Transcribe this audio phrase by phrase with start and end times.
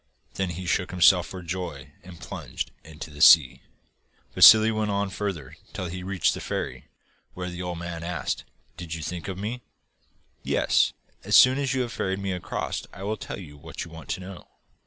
[0.33, 3.61] Then he shook himself for joy, and plunged into the sea.
[4.33, 6.85] Vassili went on further till he reached the ferry,
[7.35, 8.43] where the old man asked:
[8.77, 9.61] 'Did you think of me?'
[10.41, 13.85] 'Yes, and as soon as you have ferried me across I will tell you what
[13.85, 14.47] you want to know.